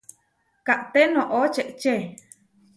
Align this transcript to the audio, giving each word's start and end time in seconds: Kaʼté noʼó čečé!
Kaʼté 0.65 1.01
noʼó 1.13 1.39
čečé! 1.53 1.93